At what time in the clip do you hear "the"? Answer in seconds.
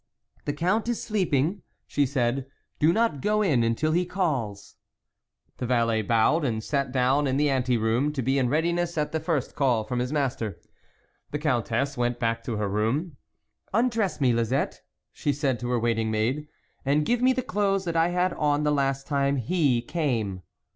0.45-0.53, 5.57-5.67, 7.37-7.51, 9.11-9.19, 11.29-11.37, 17.31-17.43, 18.63-18.71